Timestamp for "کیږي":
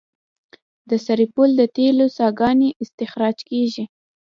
3.49-3.83